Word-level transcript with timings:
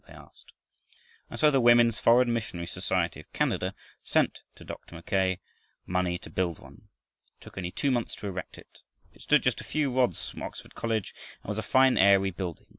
they 0.07 0.13
asked. 0.13 0.51
And 1.29 1.39
so 1.39 1.51
the 1.51 1.61
Women's 1.61 1.99
Foreign 1.99 2.33
Missionary 2.33 2.65
Society 2.65 3.19
of 3.19 3.31
Canada 3.33 3.75
sent 4.01 4.39
to 4.55 4.63
Dr. 4.65 4.95
Mackay 4.95 5.39
money 5.85 6.17
to 6.19 6.31
build 6.31 6.57
one. 6.57 6.89
It 7.37 7.41
took 7.41 7.55
only 7.55 7.69
two 7.69 7.91
months 7.91 8.15
to 8.15 8.25
erect 8.27 8.57
it. 8.57 8.79
It 9.13 9.21
stood 9.21 9.43
just 9.43 9.61
a 9.61 9.63
few 9.63 9.91
rods 9.95 10.31
from 10.31 10.41
Oxford 10.41 10.73
College, 10.73 11.13
and 11.43 11.49
was 11.49 11.59
a 11.59 11.61
fine, 11.63 11.99
airy 11.99 12.31
building. 12.31 12.65